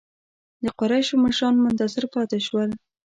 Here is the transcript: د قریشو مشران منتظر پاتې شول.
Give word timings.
د 0.63 0.65
قریشو 0.79 1.15
مشران 1.25 1.55
منتظر 1.63 2.03
پاتې 2.13 2.39
شول. 2.47 2.69